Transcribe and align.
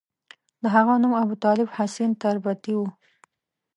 د 0.61 0.63
هغه 0.75 0.93
نوم 1.03 1.13
ابوطالب 1.23 1.67
حسین 1.77 2.11
تربتي 2.23 2.73
وو. 2.77 2.87